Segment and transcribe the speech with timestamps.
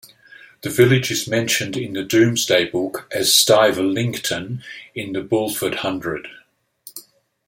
[0.61, 4.63] The village is mentioned in the "Domesday Book" as "Stivelincton"
[4.95, 6.27] in the "Bulford hundred".